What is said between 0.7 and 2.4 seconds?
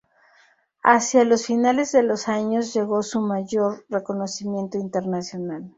Hacia los finales de los